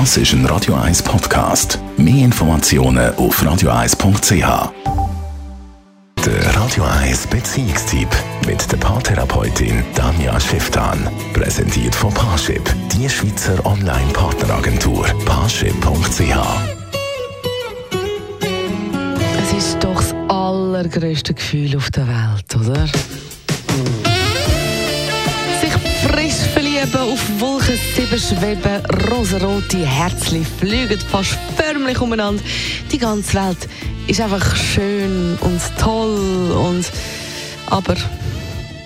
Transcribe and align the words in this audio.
Das 0.00 0.16
ist 0.16 0.32
ein 0.32 0.44
Radio 0.46 0.74
1 0.74 1.04
Podcast. 1.04 1.78
Mehr 1.96 2.24
Informationen 2.24 3.14
auf 3.14 3.40
radio1.ch. 3.40 4.72
Der 6.26 6.56
Radio 6.56 6.82
1 6.82 7.28
Beziehungstyp 7.28 8.08
mit 8.44 8.72
der 8.72 8.76
Paartherapeutin 8.78 9.84
Danja 9.94 10.40
Schifftan. 10.40 11.08
Präsentiert 11.32 11.94
von 11.94 12.12
Paarship, 12.12 12.74
die 12.92 13.08
Schweizer 13.08 13.64
Online-Partneragentur. 13.64 15.06
Paarship.ch. 15.26 16.36
Es 19.44 19.52
ist 19.56 19.78
doch 19.78 19.94
das 19.94 20.12
allergrößte 20.26 21.34
Gefühl 21.34 21.76
auf 21.76 21.88
der 21.92 22.08
Welt, 22.08 22.56
oder? 22.56 22.88
Wolken 28.04 28.18
7 28.18 28.38
schweben, 28.38 28.86
rosarote 29.10 29.86
Herzli 29.86 30.44
fliegen 30.44 30.98
fast 31.00 31.38
förmlich 31.56 31.98
umeinander. 32.00 32.42
Die 32.92 32.98
ganze 32.98 33.34
Welt 33.34 33.68
ist 34.06 34.20
einfach 34.20 34.54
schön 34.56 35.38
und 35.40 35.60
toll 35.78 36.50
und 36.52 36.90
aber 37.66 37.96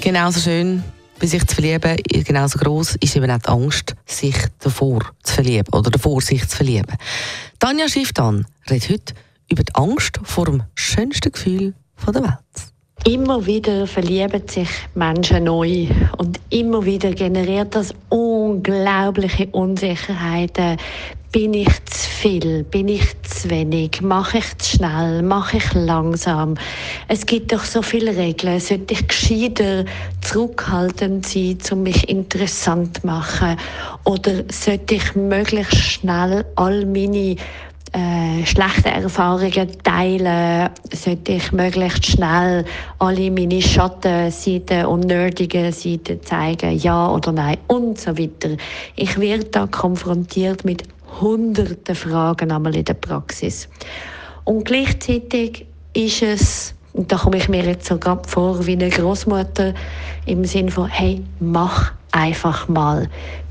genauso 0.00 0.40
schön 0.40 0.82
wie 1.20 1.26
sich 1.26 1.46
zu 1.46 1.56
verlieben, 1.56 1.98
genauso 2.24 2.58
groß 2.58 2.96
ist 3.00 3.16
eben 3.16 3.30
auch 3.30 3.38
die 3.38 3.48
Angst, 3.48 3.94
sich 4.06 4.36
davor 4.60 5.00
zu 5.22 5.34
verlieben 5.34 5.74
oder 5.74 5.90
davor 5.90 6.22
sich 6.22 6.48
zu 6.48 6.56
verlieben. 6.56 6.96
Tanja 7.58 7.88
Schifftan 7.88 8.46
redet 8.70 8.88
heute 8.88 9.14
über 9.50 9.62
die 9.62 9.74
Angst 9.74 10.20
vor 10.22 10.46
dem 10.46 10.62
schönsten 10.74 11.32
Gefühl 11.32 11.74
der 12.06 12.22
Welt. 12.22 12.72
Immer 13.04 13.44
wieder 13.44 13.88
verlieben 13.88 14.46
sich 14.46 14.68
Menschen 14.94 15.44
neu 15.44 15.88
und 16.18 16.38
immer 16.50 16.84
wieder 16.84 17.10
generiert 17.10 17.74
das 17.74 17.92
unglaubliche 18.52 19.46
Unsicherheiten. 19.52 20.76
Bin 21.32 21.54
ich 21.54 21.84
zu 21.86 22.10
viel? 22.10 22.64
Bin 22.64 22.88
ich 22.88 23.22
zu 23.22 23.48
wenig? 23.48 24.02
Mache 24.02 24.38
ich 24.38 24.58
zu 24.58 24.76
schnell? 24.76 25.22
Mache 25.22 25.56
ich 25.56 25.72
langsam? 25.72 26.56
Es 27.08 27.24
gibt 27.24 27.54
doch 27.54 27.64
so 27.64 27.80
viele 27.80 28.14
Regeln. 28.14 28.60
Sollte 28.60 28.92
ich 28.92 29.08
gescheiter 29.08 29.86
zurückhaltend 30.20 31.26
sein, 31.26 31.58
um 31.70 31.84
mich 31.84 32.06
interessant 32.10 33.00
zu 33.00 33.06
machen? 33.06 33.56
Oder 34.04 34.44
sollte 34.50 34.96
ich 34.96 35.14
möglichst 35.14 35.78
schnell 35.78 36.44
all 36.56 36.84
meine 36.84 37.36
äh, 37.92 38.46
schlechte 38.46 38.88
Erfahrungen 38.88 39.82
teilen, 39.82 40.70
sollte 40.92 41.32
ich 41.32 41.52
möglichst 41.52 42.06
schnell 42.06 42.64
alle 42.98 43.30
meine 43.30 43.60
Schattenseiten 43.60 44.86
und 44.86 45.06
nerdigen 45.06 45.72
Seiten 45.72 46.22
zeigen, 46.22 46.78
ja 46.78 47.10
oder 47.10 47.32
nein 47.32 47.58
und 47.66 48.00
so 48.00 48.16
weiter. 48.18 48.56
Ich 48.96 49.18
werde 49.20 49.44
da 49.44 49.66
konfrontiert 49.66 50.64
mit 50.64 50.84
hunderten 51.20 51.94
Fragen 51.94 52.50
einmal 52.50 52.74
in 52.74 52.84
der 52.84 52.94
Praxis. 52.94 53.68
Und 54.44 54.64
gleichzeitig 54.64 55.66
ist 55.92 56.22
es, 56.22 56.74
und 56.94 57.12
da 57.12 57.16
komme 57.16 57.36
ich 57.36 57.48
mir 57.48 57.64
jetzt 57.64 57.86
so 57.86 57.98
gerade 57.98 58.26
vor 58.28 58.66
wie 58.66 58.72
eine 58.72 58.88
Großmutter 58.88 59.74
im 60.26 60.44
Sinn 60.44 60.70
von, 60.70 60.88
hey, 60.88 61.22
mach 61.40 61.92
einfach 62.12 62.68
mal. 62.68 63.08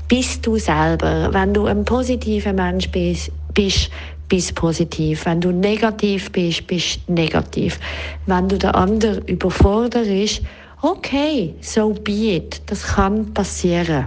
Bist 0.08 0.46
du 0.46 0.58
selber, 0.58 1.32
wenn 1.32 1.54
du 1.54 1.66
ein 1.66 1.84
positiver 1.84 2.52
Mensch 2.52 2.90
bist, 2.90 3.30
bist 3.54 3.90
bist 4.32 4.54
positiv. 4.54 5.26
Wenn 5.26 5.42
du 5.42 5.52
negativ 5.52 6.32
bist, 6.32 6.66
bist 6.66 7.06
negativ. 7.06 7.78
Wenn 8.24 8.48
du 8.48 8.56
den 8.56 8.70
anderen 8.70 9.22
überforderst, 9.26 10.40
okay, 10.80 11.54
so 11.60 11.90
be 11.90 12.36
it. 12.36 12.62
Das 12.64 12.82
kann 12.82 13.34
passieren. 13.34 14.06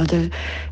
Oder, 0.00 0.28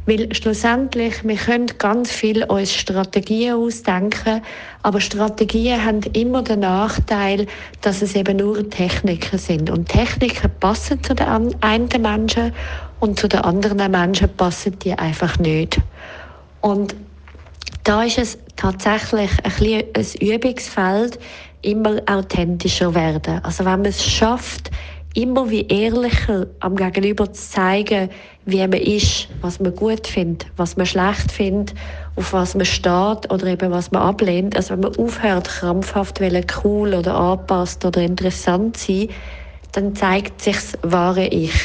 weil 0.06 0.32
schlussendlich, 0.32 1.14
wir 1.24 1.34
können 1.34 1.66
ganz 1.78 2.12
viel 2.12 2.44
uns 2.44 2.72
Strategien 2.72 3.54
ausdenken, 3.54 4.40
aber 4.84 5.00
Strategien 5.00 5.84
haben 5.84 6.02
immer 6.12 6.42
den 6.42 6.60
Nachteil, 6.60 7.48
dass 7.80 8.02
es 8.02 8.14
eben 8.14 8.36
nur 8.36 8.70
Techniken 8.70 9.36
sind. 9.36 9.68
Und 9.68 9.88
Techniken 9.88 10.48
passen 10.60 11.02
zu 11.02 11.16
den 11.16 11.26
einen 11.60 11.88
Menschen 12.00 12.52
und 13.00 13.18
zu 13.18 13.28
den 13.28 13.40
anderen 13.40 13.90
Menschen 13.90 14.28
passen 14.36 14.78
die 14.78 14.92
einfach 14.92 15.40
nicht. 15.40 15.80
Und 16.60 16.94
da 17.84 18.04
ist 18.04 18.18
es 18.18 18.38
tatsächlich 18.56 19.30
ein, 19.44 19.84
ein 19.94 20.06
Übungsfeld, 20.20 21.18
immer 21.62 22.00
authentischer 22.06 22.94
werden. 22.94 23.40
Also 23.42 23.64
wenn 23.64 23.82
man 23.82 23.86
es 23.86 24.04
schafft, 24.04 24.70
immer 25.14 25.50
wie 25.50 25.66
ehrlicher 25.66 26.46
am 26.60 26.74
Gegenüber 26.74 27.32
zu 27.32 27.50
zeigen, 27.50 28.08
wie 28.46 28.58
man 28.58 28.72
ist, 28.72 29.28
was 29.40 29.60
man 29.60 29.74
gut 29.74 30.06
findet, 30.06 30.46
was 30.56 30.76
man 30.76 30.86
schlecht 30.86 31.30
findet, 31.30 31.74
auf 32.16 32.32
was 32.32 32.54
man 32.54 32.64
steht 32.64 33.30
oder 33.30 33.46
eben 33.46 33.70
was 33.70 33.90
man 33.90 34.02
ablehnt. 34.02 34.56
Also 34.56 34.70
wenn 34.70 34.80
man 34.80 34.96
aufhört, 34.96 35.48
krampfhaft 35.48 36.20
cool 36.64 36.94
oder 36.94 37.14
anpasst 37.14 37.84
oder 37.84 38.00
interessant 38.00 38.76
zu 38.76 38.92
sein, 38.92 39.08
dann 39.72 39.94
zeigt 39.94 40.40
sich 40.42 40.56
das 40.56 40.78
wahre 40.82 41.26
Ich. 41.26 41.60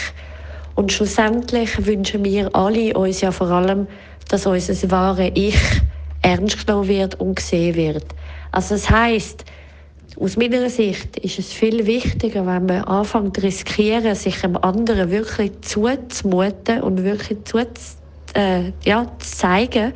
Und 0.76 0.92
schlussendlich 0.92 1.86
wünschen 1.86 2.24
wir 2.24 2.54
alle 2.56 2.94
uns 2.94 3.22
ja 3.22 3.32
vor 3.32 3.50
allem, 3.50 3.88
dass 4.30 4.46
unser 4.46 4.92
wahre 4.92 5.30
Ich 5.30 5.58
ernst 6.22 6.66
genommen 6.66 6.88
wird 6.88 7.20
und 7.20 7.36
gesehen 7.36 7.76
wird. 7.76 8.06
Also 8.52 8.76
das 8.76 8.90
heißt, 8.90 9.46
aus 10.20 10.36
meiner 10.36 10.70
Sicht 10.70 11.18
ist 11.18 11.38
es 11.38 11.54
viel 11.54 11.86
wichtiger, 11.86 12.46
wenn 12.48 12.66
man 12.66 12.84
anfängt 12.86 13.36
zu 13.36 13.44
riskieren, 13.44 14.16
sich 14.16 14.42
dem 14.42 14.58
anderen 14.58 15.12
wirklich 15.12 15.52
zuzumuten 15.62 16.82
und 16.82 17.04
wirklich 17.04 17.38
zu, 17.46 17.60
äh, 18.34 18.72
ja, 18.84 19.06
zu 19.20 19.38
zeigen. 19.38 19.94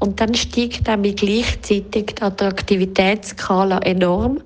Und 0.00 0.20
dann 0.20 0.34
steigt 0.34 0.88
damit 0.88 1.18
gleichzeitig 1.18 2.06
die 2.06 2.22
Attraktivitätsskala 2.22 3.78
enorm. 3.80 4.40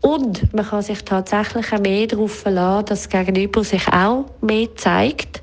Und 0.00 0.52
man 0.54 0.66
kann 0.66 0.82
sich 0.82 1.04
tatsächlich 1.04 1.70
mehr 1.78 2.06
darauf 2.06 2.32
verlassen, 2.32 2.86
dass 2.86 3.02
das 3.02 3.08
Gegenüber 3.08 3.62
sich 3.62 3.86
auch 3.88 4.24
mehr 4.40 4.74
zeigt. 4.76 5.42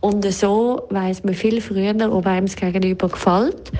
Und 0.00 0.30
so 0.32 0.88
weiß 0.90 1.22
man 1.22 1.34
viel 1.34 1.60
früher, 1.60 1.94
ob 2.12 2.26
einem 2.26 2.46
das 2.46 2.56
Gegenüber 2.56 3.08
gefällt. 3.08 3.70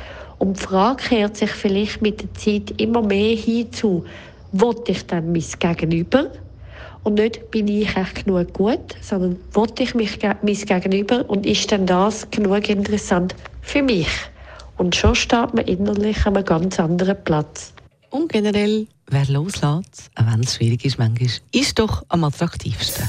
Und 0.43 0.59
die 0.59 0.65
Frage 0.65 1.05
kehrt 1.05 1.37
sich 1.37 1.53
vielleicht 1.53 2.03
mit 2.03 2.21
der 2.21 2.35
Zeit 2.35 2.81
immer 2.81 3.01
mehr 3.01 3.37
hinzu, 3.37 4.05
wollte 4.51 4.91
ich 4.91 5.07
dann 5.07 5.31
mein 5.31 5.45
Gegenüber? 5.61 6.33
Und 7.05 7.15
nicht 7.15 7.53
bin 7.53 7.69
ich 7.69 7.97
echt 7.97 8.25
genug 8.25 8.53
gut, 8.53 8.97
sondern 9.01 9.37
wollte 9.53 9.85
ich 9.85 9.95
mich, 9.95 10.19
mein 10.21 10.41
Gegenüber 10.43 11.31
und 11.31 11.47
ist 11.47 11.71
denn 11.71 11.87
das 11.87 12.29
genug 12.33 12.69
interessant 12.69 13.37
für 13.61 13.85
mich? 13.85 14.09
Und 14.79 14.97
schon 14.97 15.15
steht 15.15 15.55
man 15.55 15.65
innerlich 15.65 16.27
an 16.27 16.37
einem 16.37 16.45
ganz 16.45 16.81
anderen 16.81 17.23
Platz. 17.23 17.73
Und 18.11 18.33
generell, 18.33 18.89
wer 19.07 19.27
loslässt, 19.27 20.11
auch 20.17 20.27
wenn 20.27 20.41
es 20.41 20.57
schwierig 20.57 20.85
ist 20.85 20.99
manchmal, 20.99 21.29
ist 21.53 21.79
doch 21.79 22.03
am 22.09 22.25
attraktivsten. 22.25 23.09